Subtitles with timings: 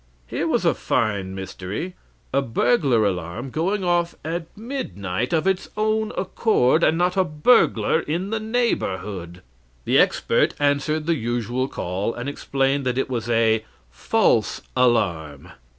[0.25, 1.93] Here was a fine mystery
[2.33, 7.99] a burglar alarm 'going off' at midnight of its own accord, and not a burglar
[7.99, 9.43] in the neighborhood!
[9.85, 15.49] "The expert answered the usual call, and explained that it was a 'False alarm.'